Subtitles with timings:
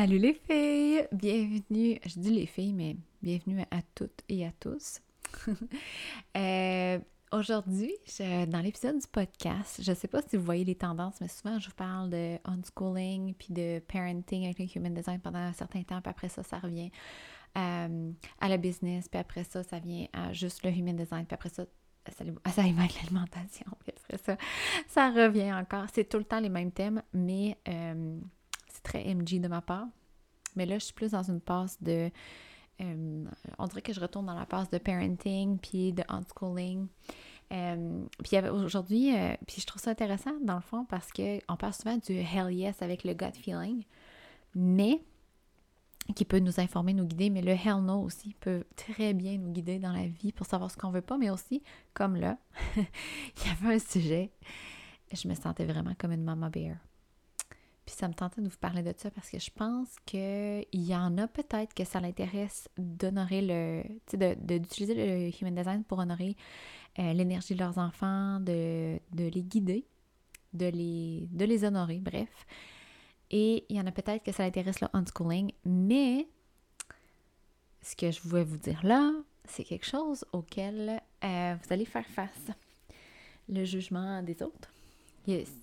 [0.00, 1.06] Salut les filles!
[1.12, 5.00] Bienvenue, je dis les filles, mais bienvenue à toutes et à tous.
[6.36, 6.98] Euh,
[7.32, 7.92] aujourd'hui,
[8.48, 11.58] dans l'épisode du podcast, je ne sais pas si vous voyez les tendances, mais souvent
[11.58, 15.82] je vous parle de unschooling puis de parenting avec le human design pendant un certain
[15.82, 16.90] temps, puis après ça, ça revient
[17.58, 21.34] euh, à la business, puis après ça, ça vient à juste le human design, puis
[21.34, 21.66] après ça,
[22.08, 24.38] ça, ça l'alimentation, puis après ça,
[24.88, 25.84] ça revient encore.
[25.92, 28.18] C'est tout le temps les mêmes thèmes, mais euh,
[28.82, 29.86] très MG de ma part.
[30.56, 32.10] Mais là, je suis plus dans une passe de.
[32.80, 33.24] Euh,
[33.58, 36.88] on dirait que je retourne dans la passe de parenting puis de unschooling.
[37.52, 41.74] Euh, puis aujourd'hui, euh, puis je trouve ça intéressant dans le fond parce qu'on parle
[41.74, 43.84] souvent du hell yes avec le gut feeling,
[44.54, 45.02] mais
[46.14, 49.52] qui peut nous informer, nous guider, mais le hell no aussi peut très bien nous
[49.52, 52.38] guider dans la vie pour savoir ce qu'on veut pas, mais aussi, comme là,
[52.76, 54.30] il y avait un sujet,
[55.12, 56.76] je me sentais vraiment comme une mama bear.
[57.90, 60.94] Puis ça me tentait de vous parler de ça parce que je pense qu'il y
[60.94, 63.82] en a peut-être que ça l'intéresse d'honorer le.
[64.36, 66.36] D'utiliser le human design pour honorer
[67.00, 69.88] euh, l'énergie de leurs enfants, de, les guider,
[70.52, 72.46] de les, de les honorer, bref.
[73.32, 76.28] Et il y en a peut-être que ça l'intéresse le unschooling, mais
[77.82, 79.10] ce que je voulais vous dire là,
[79.46, 82.52] c'est quelque chose auquel euh, vous allez faire face.
[83.48, 84.70] Le jugement des autres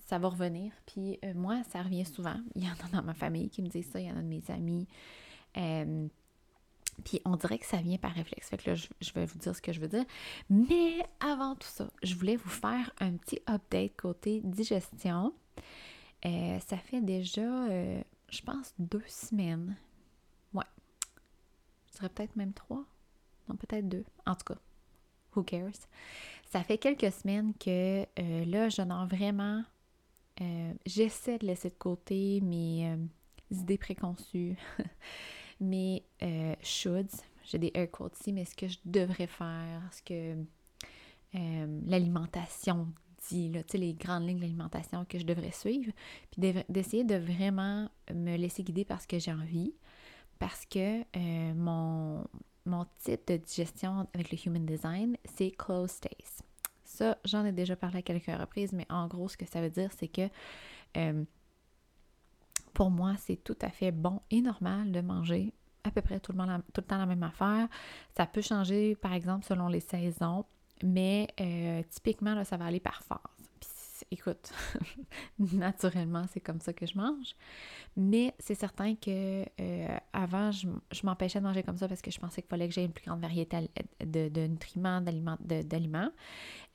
[0.06, 0.72] ça va revenir.
[0.86, 2.36] Puis euh, moi, ça revient souvent.
[2.54, 4.22] Il y en a dans ma famille qui me disent ça, il y en a
[4.22, 4.86] de mes amis.
[5.56, 6.08] Euh,
[7.04, 8.48] puis on dirait que ça vient par réflexe.
[8.48, 10.04] Fait que là, je, vais vous dire ce que je veux dire.
[10.50, 15.32] Mais avant tout ça, je voulais vous faire un petit update côté digestion.
[16.24, 17.68] Euh, ça fait déjà,
[18.28, 19.76] je pense, deux semaines.
[20.52, 20.64] Ouais.
[21.86, 22.84] Je dirais peut-être même trois.
[23.48, 24.04] Non, peut-être deux.
[24.26, 24.60] En tout cas,
[25.42, 25.88] cares?
[26.50, 29.62] Ça fait quelques semaines que euh, là, j'honore vraiment.
[30.40, 32.96] Euh, j'essaie de laisser de côté mes euh,
[33.50, 34.56] idées préconçues,
[35.60, 36.02] mes
[36.62, 37.22] shoulds.
[37.44, 40.36] J'ai des air quotes ici, mais ce que je devrais faire, ce que
[41.86, 42.88] l'alimentation
[43.28, 45.92] dit, là, les grandes lignes de l'alimentation que je devrais suivre,
[46.30, 49.74] puis d'essayer de vraiment me laisser guider par ce que j'ai envie,
[50.38, 51.02] parce que
[51.54, 52.24] mon,
[52.64, 56.42] mon type de digestion avec le Human Design, c'est close stays.
[56.84, 59.70] Ça, j'en ai déjà parlé à quelques reprises, mais en gros, ce que ça veut
[59.70, 60.28] dire, c'est que
[60.96, 61.24] euh,
[62.74, 65.52] pour moi, c'est tout à fait bon et normal de manger
[65.84, 67.68] à peu près tout le, temps la même affaire.
[68.16, 70.44] Ça peut changer, par exemple, selon les saisons,
[70.82, 73.37] mais euh, typiquement, là, ça va aller par phase
[74.10, 74.52] écoute,
[75.38, 77.34] naturellement, c'est comme ça que je mange.
[77.96, 80.66] Mais c'est certain que euh, avant, je,
[81.04, 83.06] m'empêchais de manger comme ça parce que je pensais qu'il fallait que j'aie une plus
[83.06, 83.68] grande variété
[84.00, 86.10] de, nutriments, d'aliments.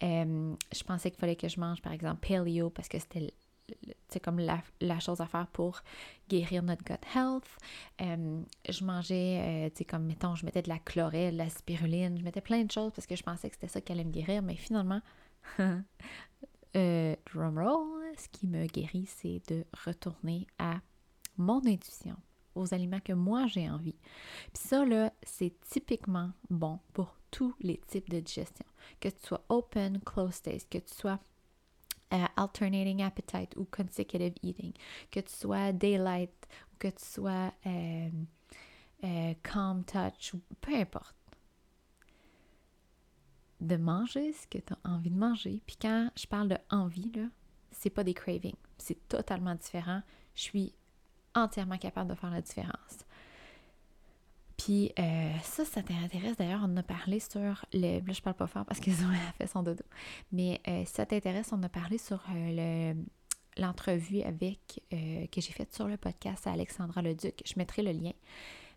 [0.03, 3.33] Euh, je pensais qu'il fallait que je mange, par exemple, paleo parce que c'était
[4.09, 5.81] c'est comme la, chose à faire pour
[6.29, 7.47] guérir notre gut health.
[8.01, 12.17] Euh, je mangeais, tu sais, comme, mettons, je mettais de la chlorelle, de la spiruline,
[12.19, 14.11] je mettais plein de choses parce que je pensais que c'était ça qui allait me
[14.11, 15.01] guérir, mais finalement,
[16.75, 20.81] euh, drumroll, ce qui me guérit, c'est de retourner à
[21.37, 22.15] mon intuition,
[22.55, 23.97] aux aliments que moi j'ai envie.
[24.53, 28.65] Puis ça, là, c'est typiquement bon pour tous les types de digestion.
[28.99, 31.19] Que tu sois open, close taste, que tu sois
[32.13, 34.73] euh, alternating appetite ou consecutive eating,
[35.09, 41.15] que tu sois daylight ou que tu sois euh, calm touch, ou peu importe
[43.63, 45.61] de manger ce que tu as envie de manger.
[45.65, 47.23] Puis quand je parle de envie, là,
[47.71, 48.55] c'est pas des cravings.
[48.77, 50.01] C'est totalement différent.
[50.35, 50.73] Je suis
[51.35, 53.05] entièrement capable de faire la différence.
[54.57, 56.37] Puis euh, ça, ça t'intéresse.
[56.37, 57.99] D'ailleurs, on a parlé sur le.
[58.05, 59.83] Là, je parle pas fort parce que Zoé a fait son dodo.
[60.31, 63.03] Mais euh, si ça t'intéresse, on a parlé sur euh, le
[63.55, 67.43] l'entrevue avec que j'ai faite sur le podcast à Alexandra Leduc.
[67.45, 68.13] Je mettrai le lien.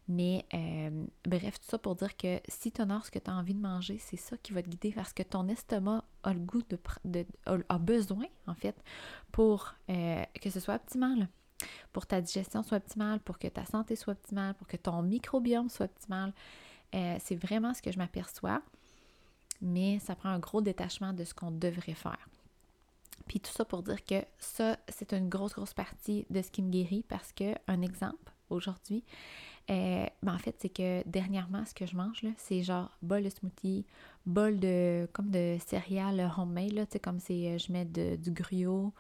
[0.08, 3.34] Mais euh, bref, tout ça pour dire que si tu honores ce que tu as
[3.34, 6.38] envie de manger, c'est ça qui va te guider parce que ton estomac a le
[6.38, 7.26] goût de,
[7.68, 8.76] a besoin, en fait,
[9.32, 11.28] pour euh, que ce soit optimal.
[11.92, 15.70] Pour ta digestion soit optimale, pour que ta santé soit optimale, pour que ton microbiome
[15.70, 16.32] soit optimal.
[16.94, 18.62] Euh, c'est vraiment ce que je m'aperçois.
[19.62, 22.28] Mais ça prend un gros détachement de ce qu'on devrait faire.
[23.26, 26.62] Puis tout ça pour dire que ça, c'est une grosse, grosse partie de ce qui
[26.62, 29.02] me guérit parce que, un exemple, aujourd'hui,
[29.70, 33.30] euh, ben en fait, c'est que dernièrement, ce que je mange, c'est genre bol de
[33.30, 33.84] smoothie,
[34.24, 38.92] bol de comme de céréales homemade, tu sais, comme c'est, euh, je mets du gruau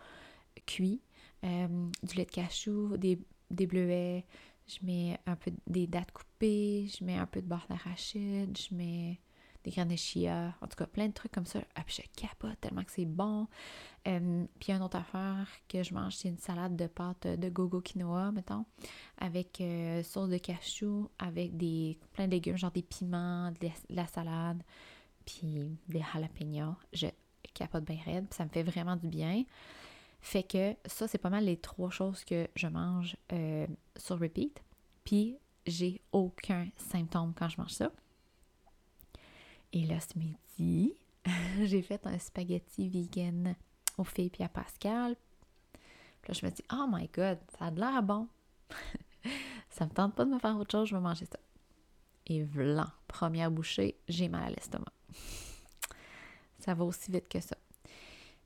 [0.66, 1.00] cuit,
[1.44, 3.18] euh, du lait de cachou, des,
[3.50, 4.24] des bleuets,
[4.66, 8.74] je mets un peu des dattes coupées, je mets un peu de beurre d'arachide, je
[8.74, 9.20] mets
[9.66, 11.60] des graines chia, en tout cas plein de trucs comme ça.
[11.74, 13.48] Ah, puis je capote tellement que c'est bon.
[14.04, 18.30] Puis une autre affaire que je mange, c'est une salade de pâtes de gogo quinoa,
[18.30, 18.64] mettons,
[19.18, 24.06] avec euh, sauce de cachou, avec des plein de légumes, genre des piments, de la,
[24.06, 24.62] salade,
[25.24, 26.76] puis des jalapenos.
[26.92, 27.08] Je
[27.52, 29.42] capote bien raide, puis ça me fait vraiment du bien.
[30.20, 33.66] Fait que ça, c'est pas mal les trois choses que je mange euh,
[33.96, 34.62] sur repeat.
[35.04, 35.36] Puis
[35.66, 37.90] j'ai aucun symptôme quand je mange ça.
[39.76, 40.94] Et là, ce midi,
[41.64, 43.54] j'ai fait un spaghetti vegan
[43.98, 45.16] aux filles puis à Pascal.
[46.22, 48.26] Puis là, je me dis, oh my god, ça a l'air bon.
[49.68, 51.38] ça me tente pas de me faire autre chose, je vais manger ça.
[52.24, 54.90] Et blanc, première bouchée, j'ai mal à l'estomac.
[56.58, 57.58] ça va aussi vite que ça.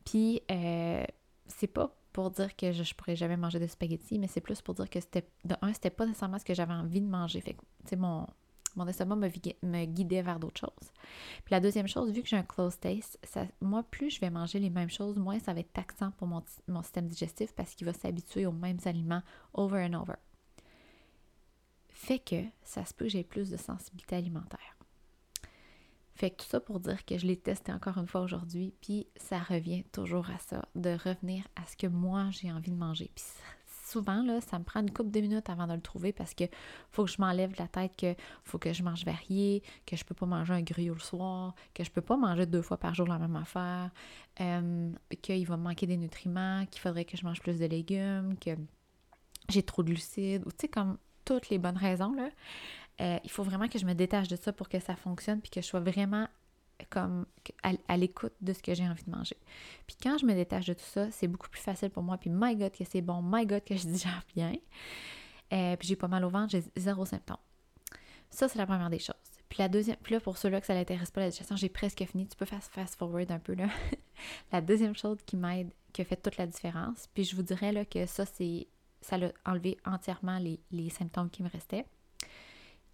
[0.04, 1.04] Puis, euh,
[1.46, 4.74] c'est pas pour dire que je, pourrais jamais manger de spaghettis, mais c'est plus pour
[4.74, 7.40] dire que c'était, de un, c'était pas nécessairement ce que j'avais envie de manger.
[7.40, 8.26] Fait que, mon,
[8.76, 9.28] mon estomac me,
[9.62, 10.92] me guidait vers d'autres choses.
[11.44, 14.30] Puis la deuxième chose, vu que j'ai un close taste, ça, moi, plus je vais
[14.30, 17.74] manger les mêmes choses, moins ça va être taxant pour mon, mon système digestif parce
[17.74, 19.22] qu'il va s'habituer aux mêmes aliments
[19.54, 20.14] over and over.
[21.88, 24.76] Fait que ça se peut que j'ai plus de sensibilité alimentaire.
[26.14, 29.06] Fait que tout ça pour dire que je l'ai testé encore une fois aujourd'hui, puis
[29.16, 33.10] ça revient toujours à ça, de revenir à ce que moi j'ai envie de manger.
[33.14, 33.24] Puis
[33.90, 36.44] souvent, là, ça me prend une couple de minutes avant de le trouver parce que
[36.90, 38.14] faut que je m'enlève la tête que
[38.44, 41.84] faut que je mange varié, que je peux pas manger un gruyot le soir, que
[41.84, 43.90] je peux pas manger deux fois par jour la même affaire,
[44.40, 44.92] euh,
[45.22, 48.50] qu'il va me manquer des nutriments, qu'il faudrait que je mange plus de légumes, que
[49.48, 52.14] j'ai trop de glucides, ou tu sais, comme toutes les bonnes raisons.
[53.00, 55.50] Euh, il faut vraiment que je me détache de ça pour que ça fonctionne, puis
[55.50, 56.26] que je sois vraiment
[56.88, 57.26] comme
[57.62, 59.36] à, l'écoute de ce que j'ai envie de manger.
[59.86, 62.18] Puis quand je me détache de tout ça, c'est beaucoup plus facile pour moi.
[62.18, 64.54] Puis my God que c'est bon, my God que je digère bien.
[65.52, 67.36] Euh, puis j'ai pas mal au ventre, j'ai zéro symptôme.
[68.30, 69.16] Ça, c'est la première des choses.
[69.48, 72.04] Puis la deuxième, puis là, pour ceux-là que ça l'intéresse pas la digestion, j'ai presque
[72.04, 72.28] fini.
[72.28, 73.68] Tu peux faire fast forward un peu là.
[74.52, 77.72] la deuxième chose qui m'aide, qui a fait toute la différence, puis je vous dirais
[77.72, 78.68] là que ça, c'est
[79.00, 81.86] ça a enlevé entièrement les, les symptômes qui me restaient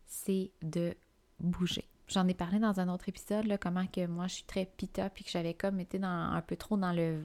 [0.06, 0.94] c'est de
[1.38, 1.84] bouger.
[2.08, 5.11] J'en ai parlé dans un autre épisode, là, comment que moi je suis très pita
[5.11, 7.25] puis que j'avais comme été dans, un peu trop dans le.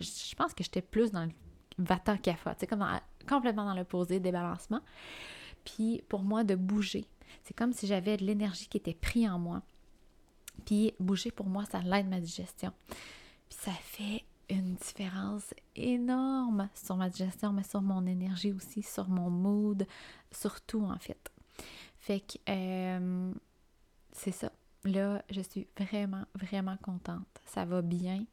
[0.00, 1.32] Je pense que j'étais plus dans le
[1.78, 2.84] vata kafa, tu sais, comme
[3.28, 4.80] complètement dans l'opposé, débalancement.
[5.64, 7.06] Puis pour moi, de bouger,
[7.44, 9.62] c'est comme si j'avais de l'énergie qui était prise en moi.
[10.64, 12.72] Puis bouger pour moi, ça l'aide ma digestion.
[13.48, 19.08] Puis ça fait une différence énorme sur ma digestion, mais sur mon énergie aussi, sur
[19.08, 19.86] mon mood,
[20.30, 21.30] surtout en fait.
[21.98, 23.32] Fait que euh,
[24.12, 24.52] c'est ça.
[24.84, 27.26] Là, je suis vraiment, vraiment contente.
[27.46, 28.24] Ça va bien.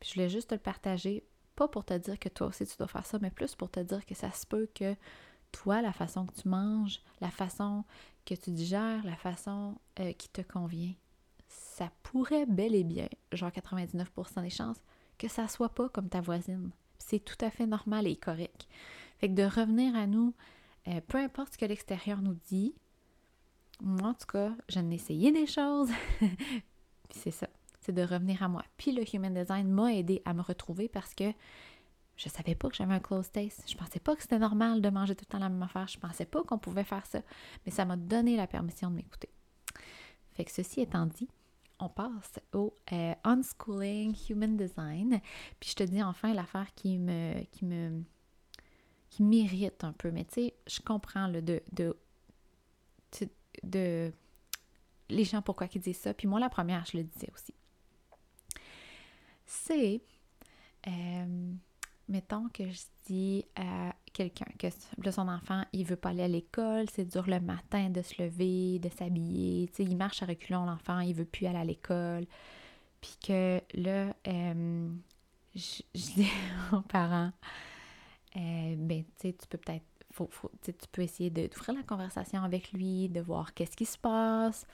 [0.00, 1.24] Puis je voulais juste te le partager,
[1.54, 3.80] pas pour te dire que toi aussi tu dois faire ça, mais plus pour te
[3.80, 4.94] dire que ça se peut que
[5.52, 7.84] toi, la façon que tu manges, la façon
[8.24, 10.92] que tu digères, la façon euh, qui te convient,
[11.48, 14.80] ça pourrait bel et bien, genre 99% des chances,
[15.18, 16.70] que ça soit pas comme ta voisine.
[16.98, 18.66] C'est tout à fait normal et correct.
[19.18, 20.34] Fait que de revenir à nous,
[20.88, 22.74] euh, peu importe ce que l'extérieur nous dit,
[23.82, 25.90] moi, en tout cas, j'en ai essayé des choses.
[26.20, 27.48] Puis c'est ça,
[27.80, 28.64] c'est de revenir à moi.
[28.76, 31.32] Puis le Human Design m'a aidé à me retrouver parce que
[32.16, 33.64] je savais pas que j'avais un close taste.
[33.70, 35.86] Je pensais pas que c'était normal de manger tout le temps la même affaire.
[35.86, 37.20] Je pensais pas qu'on pouvait faire ça.
[37.64, 39.28] Mais ça m'a donné la permission de m'écouter.
[40.32, 41.28] Fait que ceci étant dit,
[41.78, 45.20] on passe au euh, unschooling human design.
[45.60, 48.02] Puis je te dis enfin l'affaire qui me qui me
[49.10, 50.10] qui m'irrite un peu.
[50.10, 51.96] Mais tu sais, je comprends le de, de
[53.62, 54.12] de
[55.08, 56.14] les gens pourquoi ils disent ça.
[56.14, 57.54] Puis moi, la première, je le disais aussi.
[59.44, 60.00] C'est,
[60.88, 61.52] euh,
[62.08, 66.86] mettons que je dis à quelqu'un que son enfant, il veut pas aller à l'école,
[66.90, 70.64] c'est dur le matin de se lever, de s'habiller, tu sais, il marche à reculons,
[70.64, 72.26] l'enfant, il veut plus aller à l'école.
[73.00, 74.88] Puis que là, euh,
[75.54, 76.28] je, dis
[76.72, 77.32] aux parents,
[78.36, 79.84] euh, ben, tu sais, tu peux peut-être
[80.62, 84.66] tu peux essayer d'ouvrir la conversation avec lui, de voir qu'est-ce qui se passe,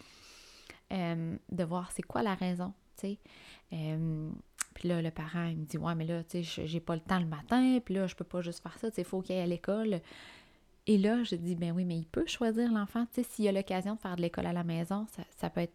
[0.92, 3.18] euh, de voir c'est quoi la raison, tu sais.
[3.72, 4.30] Euh,
[4.74, 7.00] puis là, le parent, il me dit, ouais, mais là, tu sais, j'ai pas le
[7.00, 9.20] temps le matin, puis là, je peux pas juste faire ça, tu sais, il faut
[9.20, 10.00] qu'il aille à l'école.
[10.86, 13.52] Et là, je dis, ben oui, mais il peut choisir l'enfant, tu sais, s'il a
[13.52, 15.06] l'occasion de faire de l'école à la maison,
[15.36, 15.74] ça, peut être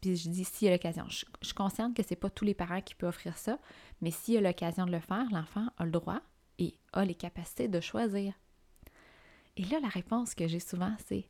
[0.00, 1.04] puis je dis s'il a l'occasion.
[1.08, 3.58] Je, suis consciente que c'est pas tous les parents qui peuvent offrir ça,
[4.00, 6.20] mais s'il a l'occasion de le faire, l'enfant a le droit
[6.58, 8.32] et a les capacités de choisir.
[9.56, 11.28] Et là, la réponse que j'ai souvent, c'est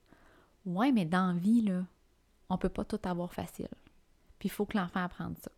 [0.65, 1.85] Ouais, mais dans la vie, là,
[2.49, 3.69] on peut pas tout avoir facile.
[4.39, 5.51] Puis il faut que l'enfant apprenne ça.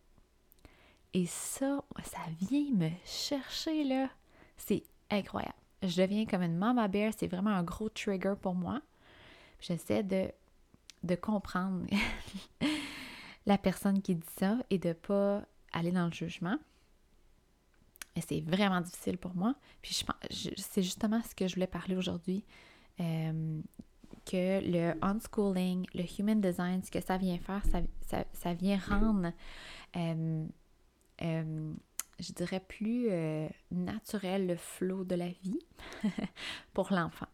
[1.13, 4.09] Et ça, ça vient me chercher, là.
[4.57, 5.53] C'est incroyable.
[5.83, 8.81] Je deviens comme une mama bear, c'est vraiment un gros trigger pour moi.
[9.59, 10.31] J'essaie de,
[11.03, 11.85] de comprendre
[13.45, 16.57] la personne qui dit ça et de pas aller dans le jugement.
[18.21, 19.55] C'est vraiment difficile pour moi.
[19.81, 20.15] Puis je pense,
[20.57, 22.43] c'est justement ce que je voulais parler aujourd'hui.
[22.99, 23.61] Euh,
[24.25, 27.61] que le unschooling, le human design, ce que ça vient faire,
[28.33, 29.31] ça, vient rendre,
[29.97, 30.45] euh,
[31.21, 31.73] euh,
[32.19, 33.09] je dirais, plus
[33.69, 35.59] naturel le flot de la vie
[36.73, 37.27] pour l'enfant.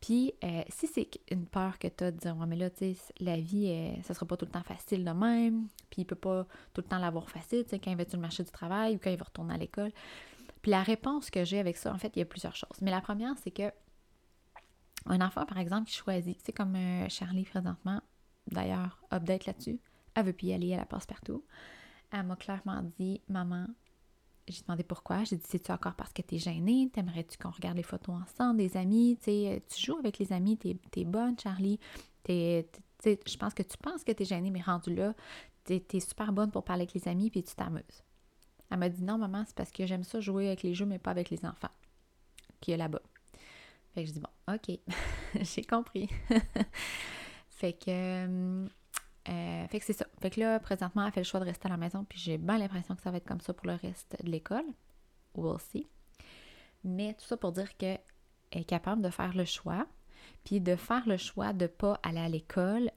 [0.00, 0.34] Puis,
[0.68, 3.94] si c'est une peur que tu as de dire, mais là, tu sais, la vie,
[4.02, 6.86] ça sera pas tout le temps facile de même, puis il peut pas tout le
[6.88, 9.10] temps l'avoir facile, tu sais, quand il va sur le marché du travail ou quand
[9.10, 9.92] il va retourner à l'école.
[10.60, 12.78] Puis la réponse que j'ai avec ça, en fait, il y a plusieurs choses.
[12.80, 13.70] Mais la première, c'est que
[15.06, 18.00] un enfant, par exemple, qui choisit, c'est comme euh, Charlie présentement,
[18.50, 19.78] d'ailleurs, update là-dessus,
[20.14, 21.44] elle veut plus y aller, elle la passe partout.
[22.10, 23.66] Elle m'a clairement dit, maman,
[24.48, 25.24] j'ai demandé pourquoi.
[25.24, 26.90] J'ai dit, c'est-tu encore parce que tu es gênée?
[26.92, 29.18] T'aimerais-tu qu'on regarde les photos ensemble, des amis?
[29.24, 31.78] tu joues avec les amis, t'es es bonne, Charlie.
[32.28, 35.14] je pense que tu penses que tu es gênée, mais rendu là,
[35.64, 38.02] tu es, super bonne pour parler avec les amis, puis tu t'amuses.
[38.70, 40.98] Elle m'a dit, non, maman, c'est parce que j'aime ça jouer avec les jeux, mais
[40.98, 41.70] pas avec les enfants
[42.60, 43.02] qui est là-bas.
[43.94, 44.78] Fait que je dis, bon, ok,
[45.40, 46.08] j'ai compris.
[47.50, 47.90] fait que.
[47.90, 48.66] Euh,
[49.28, 50.06] euh, fait que c'est ça.
[50.24, 52.38] Fait que là, présentement, elle fait le choix de rester à la maison, puis j'ai
[52.38, 54.64] bien l'impression que ça va être comme ça pour le reste de l'école.
[55.34, 55.86] We'll see.
[56.82, 58.00] Mais tout ça pour dire qu'elle
[58.50, 59.86] est capable de faire le choix,
[60.42, 62.90] puis de faire le choix de ne pas aller à l'école,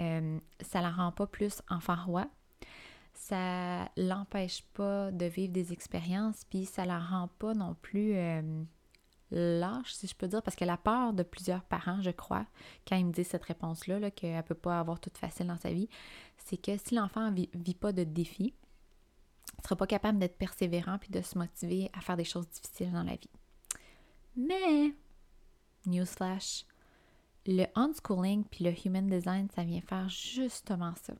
[0.00, 2.26] euh, ça la rend pas plus enfant roi.
[3.14, 8.12] Ça l'empêche pas de vivre des expériences, puis ça la rend pas non plus
[9.30, 12.46] lâche, si je peux dire, parce qu'elle a peur de plusieurs parents, je crois,
[12.86, 15.56] quand ils me disent cette réponse-là, -là, qu'elle ne peut pas avoir tout facile dans
[15.56, 15.88] sa vie,
[16.38, 18.54] c'est que si l'enfant ne vit, pas de défis,
[19.52, 22.48] il ne sera pas capable d'être persévérant puis de se motiver à faire des choses
[22.48, 23.30] difficiles dans la vie.
[24.36, 24.94] Mais,
[25.86, 26.64] newsflash,
[27.46, 31.14] le unschooling puis le human design, ça vient faire justement ça.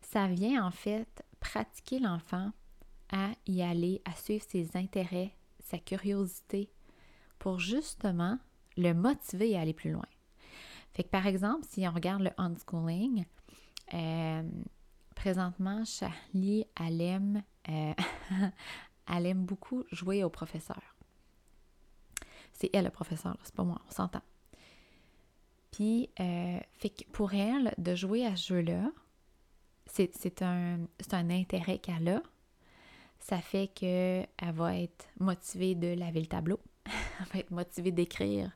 [0.00, 2.52] Ça vient en fait pratiquer l'enfant
[3.10, 6.70] à y aller, à suivre ses intérêts, sa curiosité,
[7.38, 8.38] pour justement
[8.76, 10.06] le motiver à aller plus loin.
[10.92, 13.26] Fait que par exemple, si on regarde le unschooling,
[13.94, 14.42] euh,
[15.14, 17.92] présentement, Charlie, elle aime, euh,
[19.14, 20.96] elle aime beaucoup jouer au professeur.
[22.52, 24.22] C'est elle le professeur, c'est pas moi, on s'entend.
[25.70, 28.90] Puis, euh, fait que pour elle, de jouer à ce jeu-là,
[29.84, 30.78] c'est un,
[31.12, 32.22] un intérêt qu'elle a.
[33.18, 36.58] Ça fait qu'elle va être motivée de laver le tableau
[37.20, 38.50] elle va être motivée d'écrire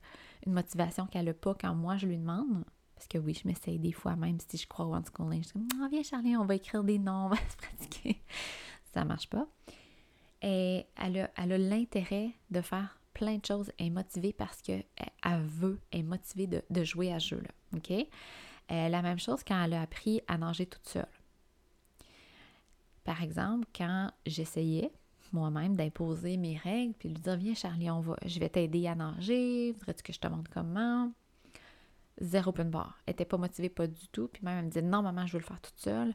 [0.46, 2.64] une motivation qu'elle n'a pas quand moi je lui demande.
[2.94, 5.42] Parce que oui, je m'essaye des fois, même si je crois au unschooling.
[5.42, 8.20] Je dis Ah, viens Charlie, on va écrire des noms, on va se pratiquer.
[8.92, 9.46] Ça marche pas.
[10.42, 13.72] Et elle a, l'intérêt de faire plein de choses.
[13.78, 14.84] Elle est motivée parce qu'elle
[15.24, 17.50] veut, elle est motivée de, de jouer à ce jeu-là.
[18.70, 21.08] Euh, la même chose quand elle a appris à nager toute seule.
[23.04, 24.92] Par exemple, quand j'essayais
[25.32, 28.94] moi-même d'imposer mes règles, puis lui dire Viens, Charlie, on va, je vais t'aider à
[28.94, 31.12] nager, voudrais-tu que je te montre comment?
[32.20, 32.98] Zéro open bar.
[33.06, 34.28] Elle n'était pas motivée, pas du tout.
[34.28, 36.14] Puis même, elle me dit Non, maman, je veux le faire toute seule.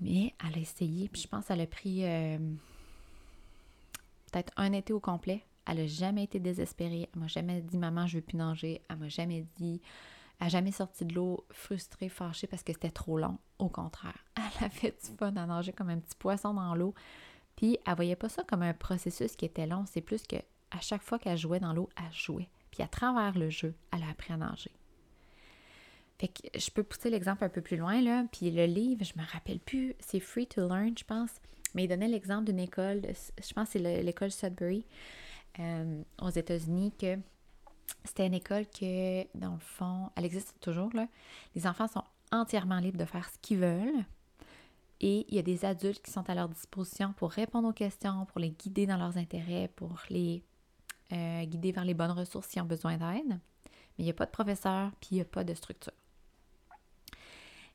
[0.00, 2.38] Mais elle a essayé, puis je pense qu'elle a pris euh,
[4.30, 5.44] peut-être un été au complet.
[5.66, 7.08] Elle n'a jamais été désespérée.
[7.14, 8.80] Elle m'a jamais dit Maman, je veux plus nager.
[8.88, 9.80] Elle m'a jamais dit
[10.42, 13.38] n'a jamais sorti de l'eau frustrée, fâchée parce que c'était trop long.
[13.58, 16.94] Au contraire, elle a fait du fun à nager comme un petit poisson dans l'eau.
[17.56, 20.36] Puis elle voyait pas ça comme un processus qui était long, c'est plus que
[20.70, 22.48] à chaque fois qu'elle jouait dans l'eau, elle jouait.
[22.70, 24.70] Puis à travers le jeu, elle a appris à nager.
[26.18, 28.24] Fait que je peux pousser l'exemple un peu plus loin, là.
[28.32, 31.30] Puis le livre, je me rappelle plus, c'est Free to Learn, je pense.
[31.74, 34.84] Mais il donnait l'exemple d'une école, je pense que c'est l'école Sudbury
[35.58, 37.18] euh, aux États-Unis, que
[38.04, 40.90] c'était une école que, dans le fond, elle existe toujours.
[41.54, 44.04] Les enfants sont entièrement libres de faire ce qu'ils veulent.
[45.00, 48.24] Et il y a des adultes qui sont à leur disposition pour répondre aux questions,
[48.26, 50.44] pour les guider dans leurs intérêts, pour les
[51.12, 53.28] euh, guider vers les bonnes ressources s'ils ont besoin d'aide.
[53.28, 55.92] Mais il n'y a pas de professeur, puis il n'y a pas de structure.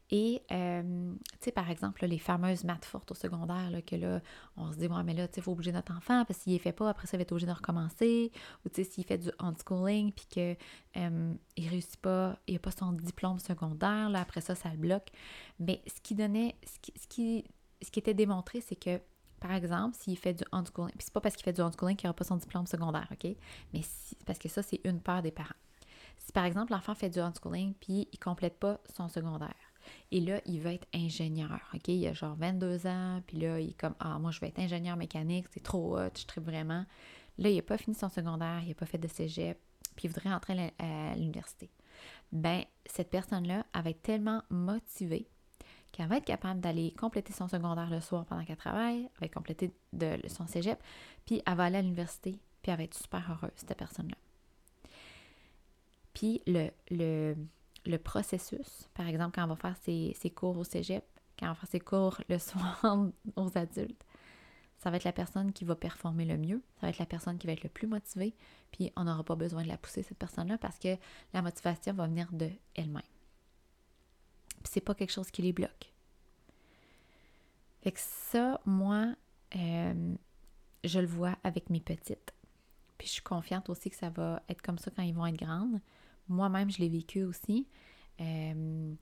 [0.09, 4.21] Et, euh, tu sais, par exemple, les fameuses maths fortes au secondaire, que là,
[4.55, 6.53] on se dit, ouais, mais là, tu sais, il faut obliger notre enfant, parce qu'il
[6.53, 8.31] ne fait pas, après ça, il va être obligé de recommencer.
[8.65, 10.57] Ou, tu sais, s'il fait du unschooling, puis qu'il
[10.97, 14.77] euh, ne réussit pas, il n'a pas son diplôme secondaire, là, après ça, ça le
[14.77, 15.09] bloque.
[15.59, 17.43] Mais ce qui donnait, ce qui, ce qui,
[17.81, 19.01] ce qui était démontré, c'est que,
[19.41, 22.07] par exemple, s'il fait du unschooling, puis c'est pas parce qu'il fait du unschooling qu'il
[22.07, 23.35] n'aura pas son diplôme secondaire, OK?
[23.73, 23.81] Mais
[24.25, 25.53] parce que ça, c'est une peur des parents.
[26.17, 29.53] Si, par exemple, l'enfant fait du unschooling, puis il ne complète pas son secondaire,
[30.11, 31.87] et là, il veut être ingénieur, OK?
[31.87, 34.59] Il a genre 22 ans, puis là, il est comme, ah, moi, je vais être
[34.59, 36.85] ingénieur mécanique, c'est trop hot, je tripe vraiment.
[37.37, 39.59] Là, il n'a pas fini son secondaire, il n'a pas fait de cégep,
[39.95, 41.69] puis il voudrait entrer à l'université.
[42.31, 45.27] ben cette personne-là, elle va être tellement motivée
[45.91, 49.27] qu'elle va être capable d'aller compléter son secondaire le soir pendant qu'elle travaille, elle va
[49.29, 49.73] compléter
[50.27, 50.81] son cégep,
[51.25, 54.15] puis elle va aller à l'université, puis elle va être super heureuse, cette personne-là.
[56.13, 57.35] Puis le, le,
[57.87, 61.03] le, processus, par exemple, quand on va faire ses, cours au cégep,
[61.39, 62.85] quand on va faire ses cours le soir
[63.35, 64.05] aux adultes,
[64.77, 67.37] ça va être la personne qui va performer le mieux, ça va être la personne
[67.37, 68.35] qui va être le plus motivée,
[68.71, 70.95] puis on n'aura pas besoin de la pousser, cette personne-là, parce que
[71.33, 73.01] la motivation va venir de elle-même.
[74.63, 75.93] Puis c'est pas quelque chose qui les bloque.
[77.81, 79.15] Fait que ça, moi,
[79.55, 80.15] euh,
[80.83, 82.33] je le vois avec mes petites.
[82.97, 85.37] Puis je suis confiante aussi que ça va être comme ça quand ils vont être
[85.37, 85.79] grandes.
[86.29, 87.67] Moi-même, je l'ai vécu aussi.
[88.19, 88.93] Euh,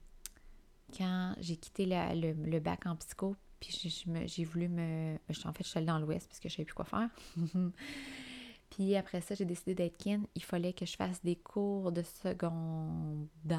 [0.96, 3.92] quand j'ai quitté le, le, bac en psycho, puis
[4.26, 5.16] j'ai voulu me.
[5.44, 7.08] En fait, je suis allée dans l'Ouest parce que je savais plus quoi faire.
[8.70, 10.22] puis après ça, j'ai décidé d'être kin.
[10.34, 13.58] Il fallait que je fasse des cours de secondaire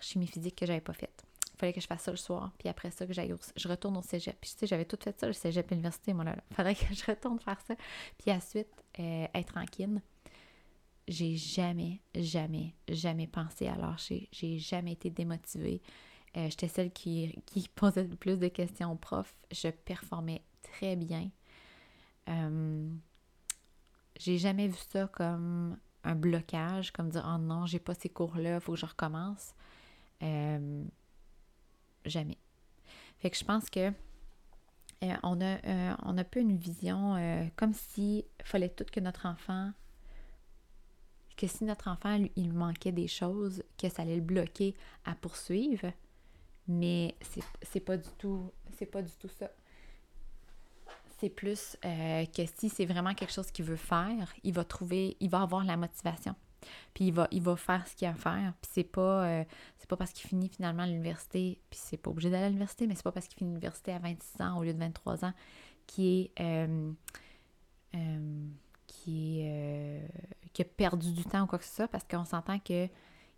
[0.00, 1.24] chimie physique que j'avais pas fait.
[1.54, 2.52] Il fallait que je fasse ça le soir.
[2.58, 4.36] Puis après ça, que j'aille je retourne au cégep.
[4.40, 6.36] Puis tu sais, j'avais tout fait ça, le cégep l'université, moi là.
[6.50, 7.74] Il fallait que je retourne faire ça.
[8.18, 10.00] Puis ensuite, euh, être en kin.
[11.06, 14.28] J'ai jamais, jamais, jamais pensé à lâcher.
[14.32, 15.82] J'ai jamais été démotivée.
[16.36, 17.42] Euh, j'étais celle qui,
[17.74, 19.34] posait le plus de questions au prof.
[19.50, 21.30] Je performais très bien.
[22.28, 22.88] Euh,
[24.18, 28.54] j'ai jamais vu ça comme un blocage, comme dire Oh non, j'ai pas ces cours-là,
[28.54, 29.54] il faut que je recommence.
[30.22, 30.84] Euh,
[32.06, 32.38] jamais.
[33.18, 33.92] Fait que je pense que
[35.22, 39.70] on, a, on a peu une vision comme si fallait tout que notre enfant
[41.36, 44.74] que si notre enfant, lui, il manquait des choses, que ça allait le bloquer
[45.04, 45.92] à poursuivre.
[46.66, 47.14] Mais
[47.62, 49.50] c'est pas du tout c'est pas du tout ça.
[51.18, 55.16] C'est plus euh, que si c'est vraiment quelque chose qu'il veut faire, il va trouver,
[55.20, 56.34] il va avoir la motivation.
[56.92, 58.52] Puis il va, il va faire ce qu'il a à faire.
[58.60, 59.44] Puis c'est pas, euh,
[59.88, 63.02] pas parce qu'il finit finalement l'université, puis c'est pas obligé d'aller à l'université, mais c'est
[63.02, 65.32] pas parce qu'il finit l'université à 26 ans au lieu de 23 ans
[65.86, 66.92] qui est, euh,
[68.86, 70.02] qui, est
[70.54, 72.88] qui a perdu du temps ou quoi que ce soit, parce qu'on s'entend que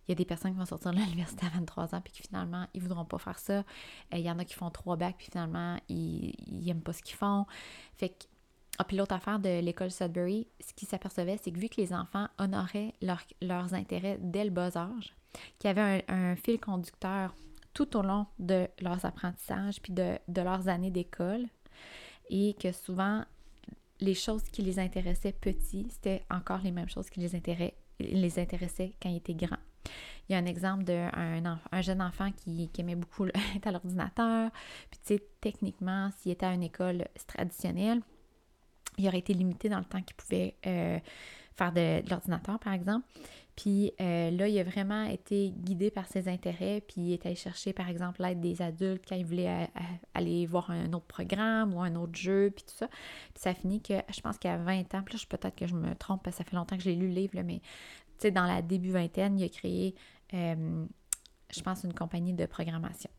[0.07, 2.21] il y a des personnes qui vont sortir de l'université à 23 ans puis qui
[2.21, 3.63] finalement, ils voudront pas faire ça.
[4.13, 7.17] Il y en a qui font trois bacs puis finalement, ils, n'aiment pas ce qu'ils
[7.17, 7.45] font.
[7.97, 8.23] Fait que,
[8.79, 12.27] ah, l'autre affaire de l'école Sudbury, ce qui s'apercevait, c'est que vu que les enfants
[12.37, 15.13] honoraient leurs intérêts dès le bas âge,
[15.59, 17.35] qu'il y avait un, fil conducteur
[17.73, 21.47] tout au long de leurs apprentissages puis de leurs années d'école,
[22.29, 23.23] et que souvent,
[23.99, 29.09] les choses qui les intéressaient petits, c'était encore les mêmes choses qui les, intéressaient, quand
[29.09, 29.57] ils étaient grands.
[30.27, 34.51] Il y a un exemple d'un un jeune enfant qui, aimait beaucoup être à l'ordinateur.
[34.91, 38.01] Puis, tu sais, techniquement, s'il était à une école traditionnelle,
[38.97, 40.99] il aurait été limité dans le temps qu'il pouvait euh,
[41.57, 43.05] faire de, l'ordinateur, par exemple.
[43.55, 47.35] Puis euh, là, il a vraiment été guidé par ses intérêts, puis il est allé
[47.35, 49.67] chercher, par exemple, l'aide des adultes quand il voulait
[50.13, 52.87] aller voir un autre programme ou un autre jeu, puis tout ça.
[52.87, 55.95] Puis ça finit que, je pense qu'à 20 ans, puis là, peut-être que je me
[55.95, 58.45] trompe, parce que ça fait longtemps que j'ai lu le livre, mais tu sais, dans
[58.45, 59.95] la début vingtaine, il a créé,
[60.33, 60.85] euh,
[61.49, 63.09] je pense, une compagnie de programmation.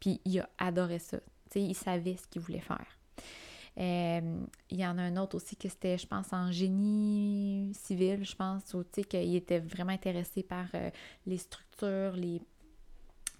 [0.00, 1.18] Puis il a adoré ça.
[1.18, 2.97] Tu sais, il savait ce qu'il voulait faire.
[3.78, 8.24] Euh, il y en a un autre aussi que c'était, je pense, en génie civil,
[8.24, 10.90] je pense, ou tu sais, qu'il était vraiment intéressé par euh,
[11.26, 12.40] les structures, les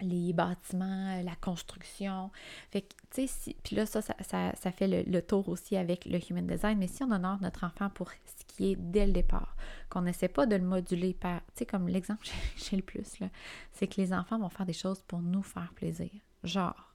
[0.01, 2.31] les bâtiments, la construction.
[2.71, 6.47] Fait que, tu sais, puis là, ça, ça, fait le, tour aussi avec le human
[6.47, 9.57] design, mais si on honore notre enfant pour ce qui est dès le départ,
[9.89, 13.19] qu'on n'essaie pas de le moduler par, tu sais, comme l'exemple que j'ai le plus,
[13.19, 13.29] là,
[13.73, 16.11] c'est que les enfants vont faire des choses pour nous faire plaisir.
[16.45, 16.88] Genre,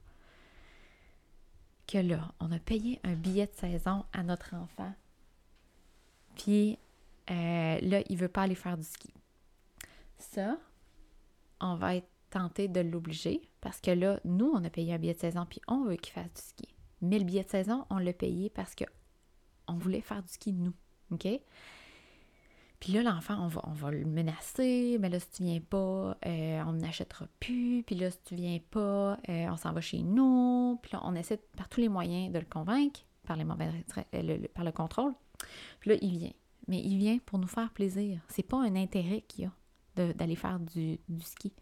[1.87, 4.93] que là, on a payé un billet de saison à notre enfant,
[6.35, 6.77] puis
[7.29, 9.13] euh, là, il veut pas aller faire du ski.
[10.17, 10.57] Ça,
[11.59, 15.13] on va être tenter de l'obliger parce que là, nous, on a payé un billet
[15.13, 16.67] de saison puis on veut qu'il fasse du ski.
[17.01, 18.85] Mais le billet de saison, on l'a payé parce que
[19.67, 20.73] on voulait faire du ski nous.
[21.11, 21.27] OK?
[22.83, 24.97] Puis là, l'enfant, on va, on va le menacer.
[24.99, 27.81] Mais là, si tu viens pas, euh, on n'achètera plus.
[27.87, 30.77] Puis là, si tu viens pas, euh, on s'en va chez nous.
[30.81, 33.69] Puis là, on essaie par tous les moyens de le convaincre, par, les mauvais,
[34.11, 35.13] le, par le contrôle.
[35.79, 36.33] Puis là, il vient.
[36.67, 38.19] Mais il vient pour nous faire plaisir.
[38.27, 41.53] C'est pas un intérêt qu'il a d'aller faire du, ski.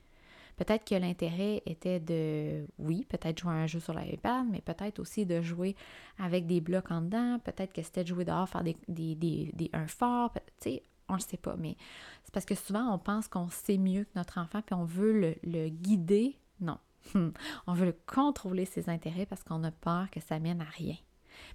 [0.58, 5.28] Peut-être que l'intérêt était de, oui, peut-être jouer un jeu sur l'iPad, mais peut-être aussi
[5.28, 5.76] de jouer
[6.18, 7.38] avec des blocs en dedans.
[7.44, 9.16] Peut-être que c'était de jouer dehors, faire des, des,
[9.54, 10.34] des, un fort.
[10.34, 11.56] Tu sais, on ne le sait pas.
[11.58, 11.78] Mais
[12.24, 15.38] c'est parce que souvent, on pense qu'on sait mieux que notre enfant, puis on veut
[15.44, 16.38] le, guider.
[16.60, 16.78] Non.
[17.16, 20.96] on veut le contrôler ses intérêts parce qu'on a peur que ça mène à rien.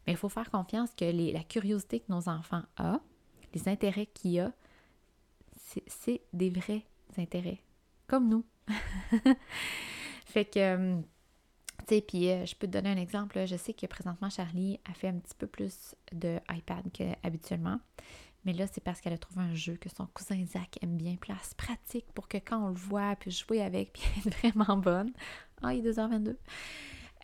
[0.06, 3.00] Mais il faut faire confiance que la curiosité que nos enfants ont,
[3.54, 4.52] les intérêts qu'il a,
[5.86, 6.84] c'est des vrais
[7.16, 7.60] intérêts
[8.06, 8.44] comme nous.
[10.26, 11.00] fait que, euh,
[11.86, 13.46] tu sais, puis euh, je peux te donner un exemple.
[13.46, 17.80] Je sais que présentement, Charlie a fait un petit peu plus de iPad qu'habituellement.
[18.46, 21.16] Mais là, c'est parce qu'elle a trouvé un jeu que son cousin Zach aime bien,
[21.16, 24.76] place pratique pour que quand on le voit, puis jouer avec, puis elle est vraiment
[24.76, 25.12] bonne.
[25.62, 26.36] Ah, il est 2h22.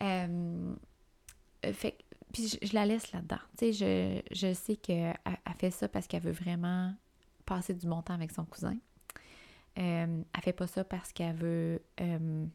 [0.01, 0.75] Euh,
[1.73, 1.97] fait
[2.33, 3.37] puis je, la laisse là-dedans.
[3.57, 5.15] Tu sais, je, je sais qu'elle
[5.59, 6.93] fait ça parce qu'elle veut vraiment
[7.45, 8.75] passer du bon temps avec son cousin.
[9.77, 11.81] Euh, elle fait pas ça parce qu'elle veut.
[12.01, 12.45] Euh,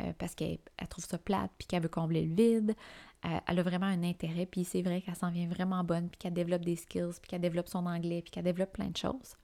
[0.00, 2.74] euh, parce qu'elle trouve ça plate, puis qu'elle veut combler le vide.
[3.22, 6.34] elle a vraiment un intérêt, puis c'est vrai qu'elle s'en vient vraiment bonne, puis qu'elle
[6.34, 9.36] développe des skills, puis qu'elle développe son anglais, puis qu'elle développe plein de choses.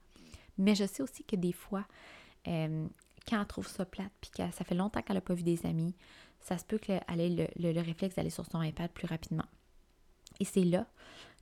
[0.57, 1.85] Mais je sais aussi que des fois,
[2.45, 5.65] quand elle trouve ça plate, puis que ça fait longtemps qu'elle n'a pas vu des
[5.65, 5.95] amis,
[6.39, 9.47] ça se peut qu'elle ait le, le, réflexe d'aller sur son iPad plus rapidement.
[10.39, 10.85] Et c'est là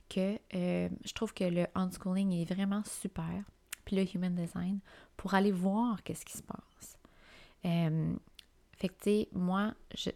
[0.08, 3.44] que je trouve que le unschooling est vraiment super
[3.84, 4.80] puis le human design,
[5.16, 6.98] pour aller voir qu'est-ce qui se passe.
[7.64, 8.14] Euh,
[8.82, 10.10] fait que, tu sais, moi, je,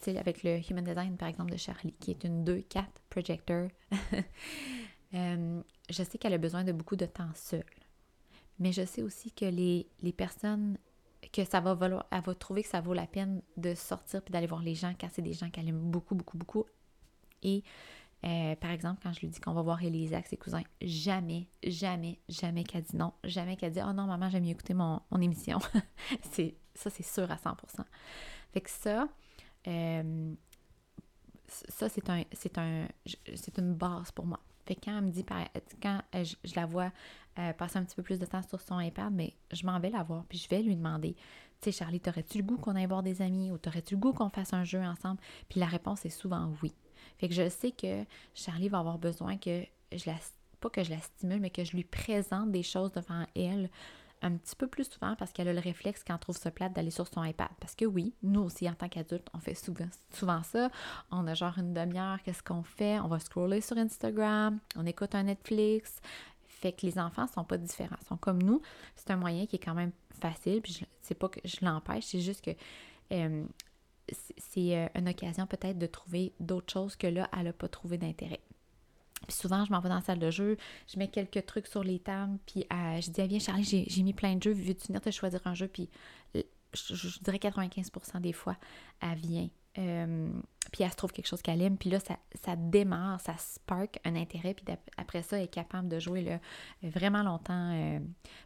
[0.00, 3.68] sais, avec le human design, par exemple, de Charlie, qui est une 2-4 projector,
[5.14, 7.62] euh, je sais qu'elle a besoin de beaucoup de temps seule.
[8.58, 10.78] Mais je sais aussi que les, les personnes
[11.32, 14.32] que ça va valoir, elle va trouver que ça vaut la peine de sortir puis
[14.32, 16.66] d'aller voir les gens quand c'est des gens qu'elle aime beaucoup, beaucoup, beaucoup.
[17.44, 17.62] Et
[18.24, 21.48] euh, par exemple, quand je lui dis qu'on va voir Elisa avec ses cousins, jamais,
[21.64, 23.12] jamais, jamais qu'elle dit non.
[23.22, 25.60] Jamais qu'elle dit Oh non, maman, j'aime mieux écouter mon, émission.
[26.32, 27.54] c'est, ça, c'est sûr à 100%.
[28.52, 29.08] Fait que ça,
[29.66, 30.34] euh,
[31.46, 32.86] ça, c'est un, c'est un,
[33.34, 34.40] c'est une base pour moi.
[34.64, 36.92] Fait que quand elle me dit, quand euh, je, la vois
[37.56, 40.02] passer un petit peu plus de temps sur son iPad, mais je m'en vais la
[40.02, 41.14] voir, puis je vais lui demander,
[41.62, 44.12] tu sais, Charlie, t'aurais-tu le goût qu'on aille voir des amis ou t'aurais-tu le goût
[44.12, 45.18] qu'on fasse un jeu ensemble?
[45.48, 46.74] Puis la réponse est souvent oui.
[47.18, 48.04] Fait que je sais que
[48.34, 50.16] Charlie va avoir besoin que je la
[50.62, 53.68] pas que je la stimule, mais que je lui présente des choses devant elle
[54.22, 56.72] un petit peu plus souvent parce qu'elle a le réflexe quand elle trouve ça plate
[56.72, 57.48] d'aller sur son iPad.
[57.60, 60.70] Parce que oui, nous aussi en tant qu'adultes, on fait souvent, souvent ça.
[61.10, 62.98] On a genre une demi-heure, qu'est-ce qu'on fait?
[63.00, 66.00] On va scroller sur Instagram, on écoute un Netflix.
[66.46, 68.62] Fait que les enfants sont pas différents, sont comme nous.
[68.94, 72.20] C'est un moyen qui est quand même facile, puis c'est pas que je l'empêche, c'est
[72.20, 72.52] juste que
[73.12, 73.44] euh,
[74.38, 77.98] c'est euh, une occasion peut-être de trouver d'autres choses que là, elle n'a pas trouvé
[77.98, 78.40] d'intérêt.
[79.32, 81.98] Souvent, je m'en vais dans la salle de jeu, je mets quelques trucs sur les
[81.98, 85.00] tables, puis euh, je dis, ah, viens Charlie, j'ai mis plein de jeux, veux-tu venir
[85.00, 85.68] te choisir un jeu?
[85.68, 85.88] Puis
[86.34, 88.56] je, dirais 95% des fois,
[89.00, 89.48] elle vient.
[89.78, 90.30] Euh,
[90.70, 93.98] puis elle se trouve quelque chose qu'elle aime, puis là, ça, ça, démarre, ça spark
[94.04, 94.64] un intérêt, puis
[94.96, 96.38] après ça, elle est capable de jouer là,
[96.82, 98.00] vraiment longtemps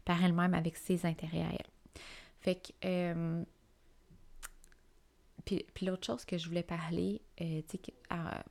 [0.04, 2.02] par elle-même avec ses intérêts à elle.
[2.40, 3.44] Fait que
[5.46, 7.62] puis, l'autre chose que je voulais parler, euh,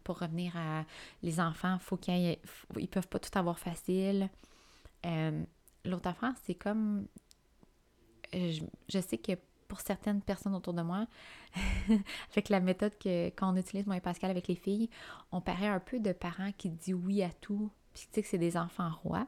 [0.05, 0.85] pour revenir à
[1.23, 2.37] les enfants, faut qu'ils
[2.77, 4.29] ils peuvent pas tout avoir facile.
[5.05, 5.43] Euh,
[5.83, 7.05] l'autre affaire, c'est comme
[8.33, 8.53] euh,
[8.87, 9.33] je, sais que
[9.67, 11.05] pour certaines personnes autour de moi,
[12.31, 14.89] avec la méthode que qu'on utilise moi et Pascal avec les filles,
[15.33, 18.27] on paraît un peu de parents qui disent oui à tout, puis tu sais que
[18.29, 19.27] c'est des enfants rois.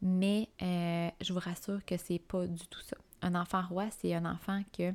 [0.00, 2.96] Mais je vous rassure que c'est pas du tout ça.
[3.20, 4.94] Un enfant roi, c'est un enfant que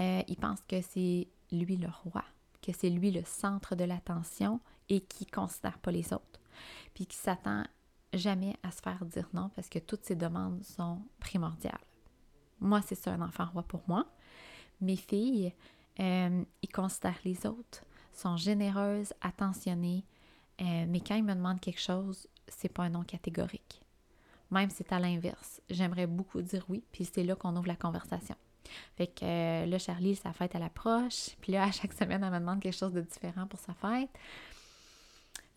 [0.00, 2.24] euh, il pense que c'est lui le roi,
[2.62, 6.40] que c'est lui le centre de l'attention et qui ne considère pas les autres.
[6.94, 7.64] Puis qui s'attend
[8.12, 11.78] jamais à se faire dire non parce que toutes ses demandes sont primordiales.
[12.60, 14.06] Moi, c'est ça un enfant roi pour moi.
[14.80, 15.52] Mes filles,
[16.00, 20.04] euh, ils considèrent les autres, sont généreuses, attentionnées,
[20.60, 23.82] euh, mais quand ils me demandent quelque chose, c'est pas un non catégorique.
[24.50, 27.76] Même si c'est à l'inverse, j'aimerais beaucoup dire oui, puis c'est là qu'on ouvre la
[27.76, 28.36] conversation.
[28.96, 31.30] Fait que euh, là, Charlie, sa fête, elle approche.
[31.40, 34.10] Puis là, à chaque semaine, elle me demande quelque chose de différent pour sa fête.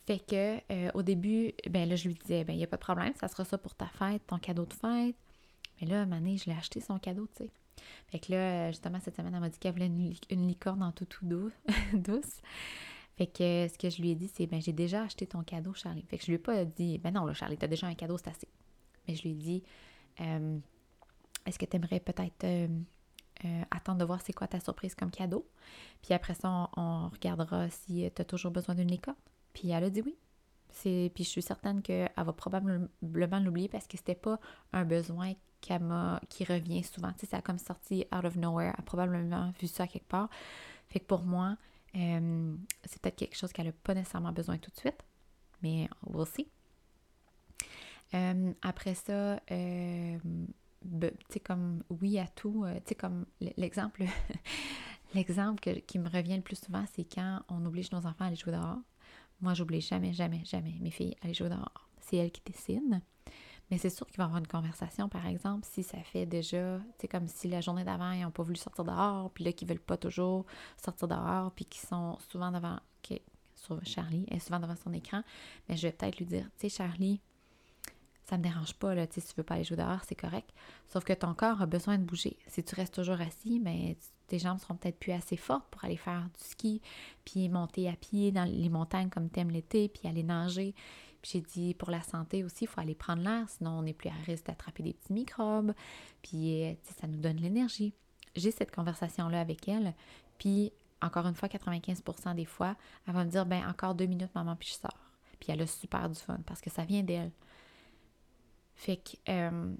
[0.05, 2.77] Fait que euh, au début, ben là, je lui disais, ben il n'y a pas
[2.77, 5.15] de problème, ça sera ça pour ta fête, ton cadeau de fête.
[5.79, 7.49] Mais là, Mané, je l'ai acheté son cadeau, tu sais.
[8.07, 9.87] Fait que là, justement, cette semaine, elle m'a dit qu'elle voulait
[10.29, 11.51] une, licorne en tout doux,
[11.93, 12.41] douce.
[13.17, 15.73] Fait que ce que je lui ai dit, c'est ben j'ai déjà acheté ton cadeau,
[15.73, 16.03] Charlie.
[16.03, 18.17] Fait que je lui ai pas dit ben non, là, Charlie, t'as déjà un cadeau,
[18.17, 18.47] c'est assez.
[19.07, 19.63] Mais je lui ai dit
[20.19, 20.57] euh,
[21.45, 22.45] est-ce que tu aimerais peut-être
[23.71, 25.47] attendre de voir c'est quoi ta surprise comme cadeau.
[26.01, 29.17] Puis après ça, on, regardera si tu as toujours besoin d'une licorne.
[29.53, 30.15] Puis elle a dit oui.
[30.83, 32.87] Puis je suis certaine qu'elle va probablement
[33.39, 34.39] l'oublier parce que c'était pas
[34.73, 37.11] un besoin qui revient souvent.
[37.13, 38.73] Tu sais, ça a comme sorti out of nowhere.
[38.73, 40.29] Elle a probablement vu ça quelque part.
[40.87, 41.57] Fait que pour moi,
[41.95, 45.03] euh, c'est peut-être quelque chose qu'elle n'a pas nécessairement besoin tout de suite.
[45.61, 46.47] Mais we'll see.
[48.13, 49.39] Euh, après ça,
[51.29, 53.25] tu comme oui à tout, euh, tu sais, comme
[53.57, 54.03] l'exemple,
[55.13, 58.35] l'exemple qui me revient le plus souvent, c'est quand on oblige nos enfants à aller
[58.35, 58.79] jouer dehors.
[59.41, 61.89] Moi, j'oublie jamais, jamais, jamais mes filles à aller jouer dehors.
[61.99, 63.01] C'est elles qui décident.
[63.69, 66.81] Mais c'est sûr qu'il va y avoir une conversation, par exemple, si ça fait déjà,
[66.99, 69.67] c'est comme si la journée d'avant, ils n'ont pas voulu sortir dehors, puis là, qu'ils
[69.67, 73.17] veulent pas toujours sortir dehors, puis qu'ils sont souvent devant, OK,
[73.55, 75.23] sur Charlie, est souvent devant son écran,
[75.69, 77.21] mais je vais peut-être lui dire, tu sais, Charlie,
[78.31, 80.49] ça me dérange pas, là, si tu veux pas aller jouer dehors, c'est correct.
[80.87, 82.37] Sauf que ton corps a besoin de bouger.
[82.47, 85.97] Si tu restes toujours assis, mais tes jambes seront peut-être plus assez fortes pour aller
[85.97, 86.81] faire du ski,
[87.25, 90.73] puis monter à pied dans les montagnes comme t'aimes l'été, puis aller nager.
[91.23, 94.07] J'ai dit, pour la santé aussi, il faut aller prendre l'air, sinon on n'est plus
[94.07, 95.73] à risque d'attraper des petits microbes,
[96.21, 97.93] puis euh, ça nous donne l'énergie.
[98.37, 99.93] J'ai cette conversation-là avec elle,
[100.37, 104.33] puis encore une fois, 95% des fois, elle va me dire, ben encore deux minutes,
[104.35, 105.11] maman, puis je sors.
[105.41, 107.31] Puis elle a super du fun parce que ça vient d'elle.
[108.81, 109.75] Fait que, euh,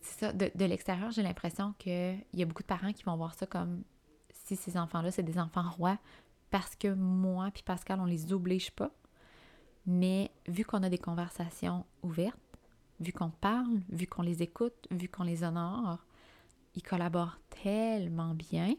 [0.00, 3.34] c'est ça, de, l'extérieur, j'ai l'impression qu'il y a beaucoup de parents qui vont voir
[3.34, 3.82] ça comme
[4.30, 5.98] si ces enfants-là, c'est des enfants rois,
[6.50, 8.90] parce que moi puis Pascal, on les oblige pas.
[9.84, 12.40] Mais vu qu'on a des conversations ouvertes,
[13.00, 15.98] vu qu'on parle, vu qu'on les écoute, vu qu'on les honore,
[16.74, 18.76] ils collaborent tellement bien.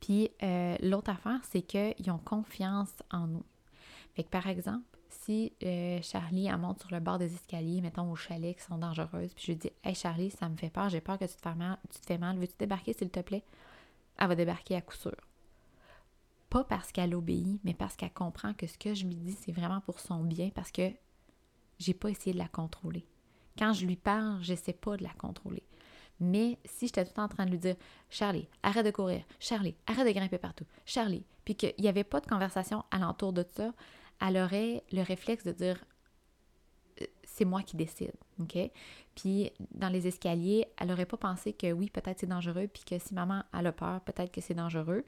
[0.00, 3.44] Puis euh, l'autre affaire, c'est qu'ils ont confiance en nous.
[4.14, 4.93] Fait que par exemple,
[5.24, 8.78] si euh, Charlie elle monte sur le bord des escaliers, mettons au chalet qui sont
[8.78, 11.34] dangereuses, puis je lui dis Hey Charlie, ça me fait peur, j'ai peur que tu
[11.34, 13.44] te fasses mal, tu te fais mal, veux-tu débarquer s'il te plaît?
[14.18, 15.16] Elle va débarquer à coup sûr.
[16.50, 19.52] Pas parce qu'elle obéit, mais parce qu'elle comprend que ce que je lui dis, c'est
[19.52, 20.90] vraiment pour son bien, parce que
[21.78, 23.06] j'ai pas essayé de la contrôler.
[23.58, 25.64] Quand je lui parle, j'essaie pas de la contrôler.
[26.20, 27.76] Mais si j'étais tout le temps en train de lui dire
[28.08, 32.20] Charlie, arrête de courir, Charlie, arrête de grimper partout, Charlie, puis qu'il n'y avait pas
[32.20, 33.72] de conversation alentour de ça,
[34.26, 35.84] elle aurait le réflexe de dire
[37.00, 38.12] euh, c'est moi qui décide?
[39.14, 42.98] Puis dans les escaliers, elle n'aurait pas pensé que oui, peut-être c'est dangereux, puis que
[42.98, 45.04] si maman a peur, peut-être que c'est dangereux.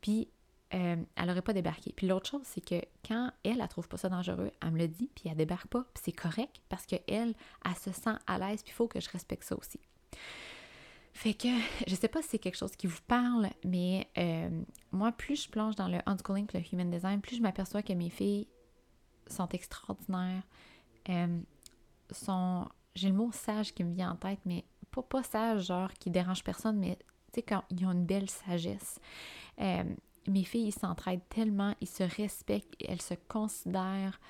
[0.00, 0.28] Puis
[0.74, 1.92] euh, elle n'aurait pas débarqué.
[1.94, 4.88] Puis l'autre chose, c'est que quand elle, elle trouve pas ça dangereux, elle me le
[4.88, 8.38] dit, puis elle débarque pas, puis c'est correct parce qu'elle, elle, elle se sent à
[8.38, 9.80] l'aise, puis il faut que je respecte ça aussi.
[11.12, 11.48] Fait que
[11.86, 14.50] je sais pas si c'est quelque chose qui vous parle, mais euh,
[14.90, 18.10] moi, plus je plonge dans le unschooling le human design, plus je m'aperçois que mes
[18.10, 18.48] filles
[19.26, 20.42] sont extraordinaires.
[21.08, 21.40] Euh,
[22.10, 25.92] sont, j'ai le mot sage qui me vient en tête, mais pas, pas sage, genre
[25.94, 28.98] qui dérange personne, mais tu sais, quand ils ont une belle sagesse.
[29.60, 29.84] Euh,
[30.28, 34.20] mes filles, ils s'entraident tellement, ils se respectent, elles se considèrent.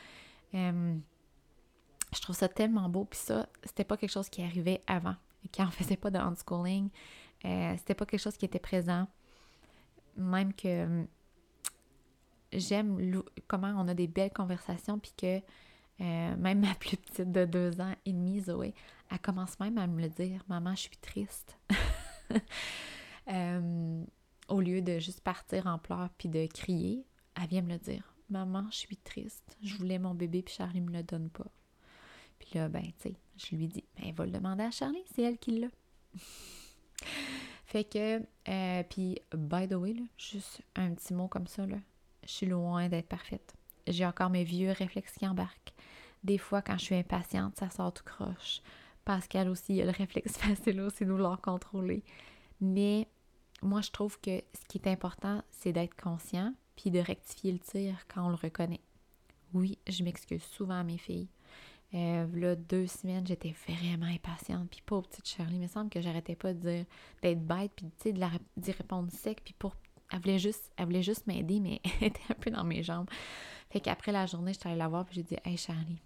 [0.54, 3.04] je trouve ça tellement beau.
[3.04, 5.16] Puis ça, c'était pas quelque chose qui arrivait avant
[5.54, 6.90] quand on faisait pas de unschooling,
[7.44, 9.06] euh, c'était pas quelque chose qui était présent.
[10.16, 11.06] Même que hum,
[12.52, 15.40] j'aime comment on a des belles conversations, puis que
[16.00, 18.74] euh, même ma plus petite de deux ans et demi, Zoé,
[19.10, 21.56] elle commence même à me le dire Maman, je suis triste.
[23.26, 24.06] Hum,
[24.48, 27.06] au lieu de juste partir en pleurs puis de crier,
[27.40, 29.56] elle vient me le dire Maman, je suis triste.
[29.62, 31.50] Je voulais mon bébé, puis Charlie me le donne pas.
[32.42, 35.22] Puis là, ben, tu sais, je lui dis, ben, va le demander à Charlie, c'est
[35.22, 35.68] elle qui l'a.
[37.64, 41.78] fait que, euh, puis, by the way, juste un petit mot comme ça, là,
[42.24, 43.54] je suis loin d'être parfaite.
[43.86, 45.72] J'ai encore mes vieux réflexes qui embarquent.
[46.24, 48.60] Des fois, quand je suis impatiente, ça sort tout croche.
[49.04, 52.02] Pascal aussi, a le réflexe facile aussi de vouloir contrôler.
[52.60, 53.08] Mais
[53.62, 57.58] moi, je trouve que ce qui est important, c'est d'être conscient puis de rectifier le
[57.58, 58.80] tir quand on le reconnaît.
[59.54, 61.28] Oui, je m'excuse souvent à mes filles.
[61.94, 64.68] Euh, là, deux semaines, j'étais vraiment impatiente.
[64.70, 66.84] Puis pauvre petite Charlie, il me semble que j'arrêtais pas de dire
[67.22, 69.40] d'être bête, puis tu sais, d'y répondre sec.
[69.44, 69.76] Puis pour.
[70.10, 73.08] Elle voulait juste, elle voulait juste m'aider, mais elle était un peu dans mes jambes.
[73.70, 75.98] Fait qu'après la journée, j'étais allée la voir, puis j'ai dit Hey Charlie,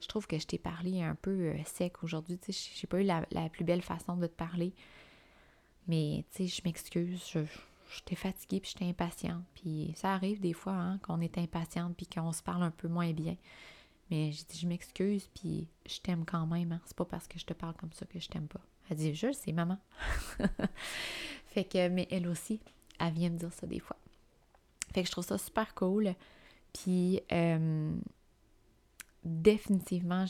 [0.00, 2.38] je trouve que je t'ai parlé un peu euh, sec aujourd'hui.
[2.38, 4.72] Tu sais, j'ai pas eu la, plus belle façon de te parler.
[5.88, 7.24] Mais tu sais, je m'excuse.
[7.32, 7.40] Je,
[7.94, 9.42] j'étais fatiguée puis j'étais impatiente.
[9.54, 12.88] Puis ça arrive des fois hein, qu'on est impatiente puis qu'on se parle un peu
[12.88, 13.36] moins bien.
[14.10, 16.72] Mais j'ai dit, je m'excuse, puis je t'aime quand même.
[16.72, 16.80] Hein.
[16.86, 18.60] C'est pas parce que je te parle comme ça que je t'aime pas.
[18.88, 19.78] Elle dit, je c'est maman.
[21.46, 22.60] fait que, mais elle aussi,
[23.00, 23.96] elle vient me dire ça des fois.
[24.94, 26.14] Fait que je trouve ça super cool.
[26.72, 27.92] Puis, euh,
[29.24, 30.24] définitivement,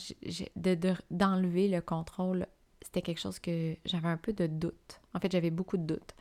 [1.11, 2.47] d'enlever le contrôle,
[2.81, 5.01] c'était quelque chose que j'avais un peu de doute.
[5.13, 6.15] En fait, j'avais beaucoup de doutes.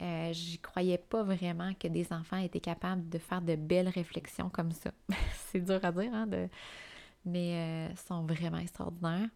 [0.00, 4.48] Euh, j'y croyais pas vraiment que des enfants étaient capables de faire de belles réflexions
[4.48, 4.92] comme ça.
[5.50, 6.28] c'est dur à dire, hein,
[7.24, 9.28] mais euh, sont vraiment extraordinaires.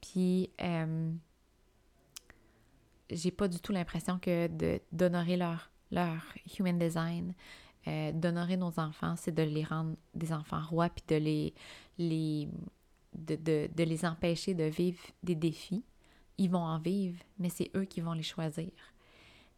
[0.00, 1.12] Puis, euh,
[3.10, 4.48] j'ai pas du tout l'impression que
[4.92, 6.22] d'honorer leur, leur
[6.58, 7.34] human design,
[7.88, 12.48] euh, d'honorer nos enfants, c'est de les rendre des enfants rois, puis de les,
[13.14, 15.84] de, les empêcher de vivre des défis.
[16.38, 18.70] Ils vont en vivre, mais c'est eux qui vont les choisir.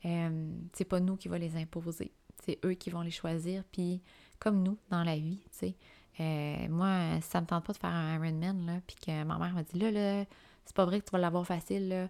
[0.04, 2.12] Euh, c'est pas nous qui va les imposer.
[2.44, 3.62] C'est eux qui vont les choisir.
[3.72, 4.02] Puis,
[4.38, 5.76] comme nous, dans la vie, tu sais,
[6.20, 9.54] Euh, moi, ça me tente pas de faire un Ironman, là, puis que ma mère
[9.54, 10.24] m'a dit, là, là,
[10.66, 12.08] c'est pas vrai que tu vas l'avoir facile, là.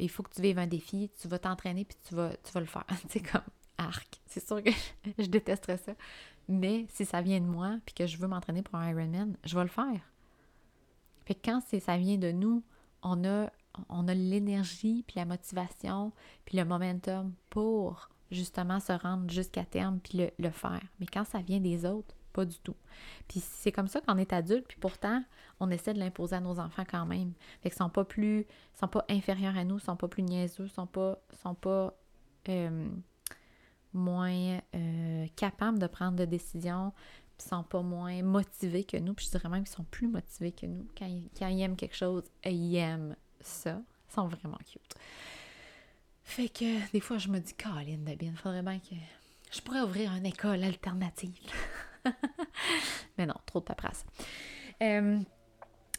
[0.00, 2.60] Il faut que tu vives un défi, tu vas t'entraîner, puis tu vas, tu vas
[2.60, 2.84] le faire.
[3.08, 3.42] c'est comme
[3.78, 4.20] arc.
[4.26, 4.70] C'est sûr que
[5.18, 5.92] je détesterais ça.
[6.48, 9.54] Mais si ça vient de moi, puis que je veux m'entraîner pour un Ironman, je
[9.56, 10.00] vais le faire.
[11.26, 12.62] Fait que quand ça vient de nous,
[13.02, 13.50] on a,
[13.88, 16.12] on a l'énergie, puis la motivation,
[16.44, 20.82] puis le momentum pour justement se rendre jusqu'à terme, puis le, le faire.
[21.00, 22.76] Mais quand ça vient des autres, pas du tout.
[23.28, 25.22] Puis c'est comme ça qu'on est adulte, puis pourtant,
[25.60, 27.32] on essaie de l'imposer à nos enfants quand même.
[27.62, 28.46] Fait qu'ils sont pas plus,
[28.78, 31.94] sont pas inférieurs à nous, sont pas plus niaiseux, sont pas, sont pas
[32.48, 32.88] euh,
[33.94, 36.92] moins euh, capables de prendre des décisions,
[37.38, 39.14] puis sont pas moins motivés que nous.
[39.14, 40.86] Puis je dirais même qu'ils sont plus motivés que nous.
[40.98, 43.80] Quand ils aiment quelque chose, ils aiment ça.
[44.10, 44.94] Ils sont vraiment cute.
[46.22, 48.94] Fait que des fois, je me dis, Colin, il faudrait bien que
[49.50, 51.34] je pourrais ouvrir une école alternative.
[53.18, 54.04] Mais non, trop de paperasse.
[54.82, 55.18] Euh,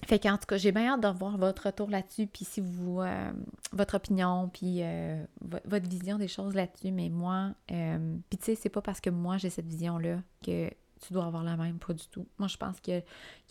[0.06, 3.02] fait qu'en tout cas, j'ai bien hâte de voir votre retour là-dessus, puis si vous,
[3.02, 3.32] euh,
[3.72, 6.92] votre opinion, puis euh, votre vision des choses là-dessus.
[6.92, 10.70] Mais moi, puis tu sais, c'est pas parce que moi j'ai cette vision-là que
[11.02, 12.28] tu dois avoir la même, pas du tout.
[12.38, 13.04] Moi, je pense qu'il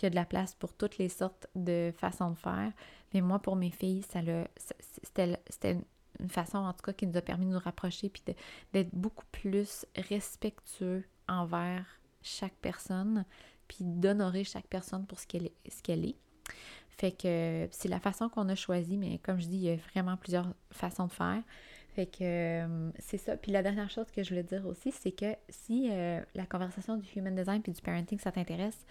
[0.02, 2.72] y, a de la place pour toutes les sortes de façons de faire.
[3.14, 4.20] Mais moi, pour mes filles, ça
[5.02, 5.78] c'était
[6.20, 8.22] une façon, en tout cas, qui nous a permis de nous rapprocher, puis
[8.72, 11.86] d'être beaucoup plus respectueux envers
[12.22, 13.24] chaque personne,
[13.68, 16.16] puis d'honorer chaque personne pour ce qu'elle est, ce qu'elle est.
[16.90, 19.76] Fait que c'est la façon qu'on a choisi, mais comme je dis, il y a
[19.76, 21.42] vraiment plusieurs façons de faire.
[21.94, 23.36] Fait que euh, c'est ça.
[23.36, 26.96] Puis la dernière chose que je voulais dire aussi, c'est que si euh, la conversation
[26.96, 28.84] du human design puis du parenting, ça t'intéresse,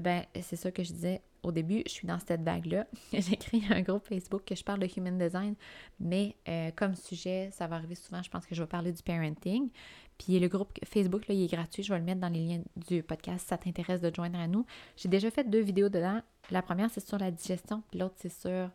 [0.00, 2.86] ben c'est ça que je disais au début, je suis dans cette vague-là.
[3.12, 5.54] J'ai créé un groupe Facebook que je parle de human design,
[6.00, 9.02] mais euh, comme sujet, ça va arriver souvent, je pense que je vais parler du
[9.02, 9.70] parenting.
[10.18, 11.82] Puis le groupe Facebook, là, il est gratuit.
[11.82, 14.46] Je vais le mettre dans les liens du podcast si ça t'intéresse de joindre à
[14.48, 14.64] nous.
[14.96, 16.20] J'ai déjà fait deux vidéos dedans.
[16.50, 18.70] La première, c'est sur la digestion, puis l'autre, c'est sur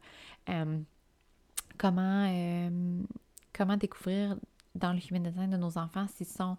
[0.49, 0.79] euh,
[1.77, 3.01] comment, euh,
[3.53, 4.37] comment découvrir
[4.75, 6.57] dans le human design de nos enfants s'ils sont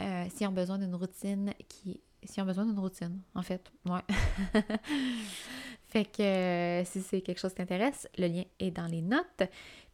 [0.00, 2.00] euh, s'ils ont besoin d'une routine qui.
[2.24, 3.70] S'ils ont besoin d'une routine, en fait.
[3.86, 4.02] Ouais.
[5.88, 9.42] fait que si c'est quelque chose qui t'intéresse, le lien est dans les notes.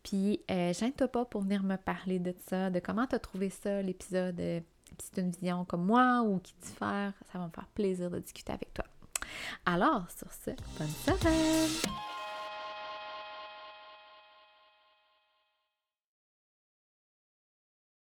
[0.02, 3.50] Puis, euh, toi pas pour venir me parler de ça, de comment tu as trouvé
[3.50, 4.60] ça, l'épisode, euh,
[4.98, 8.18] si tu une vision comme moi ou qui diffère, ça va me faire plaisir de
[8.18, 8.84] discuter avec toi.
[9.66, 12.07] Alors, sur ce, bonne semaine!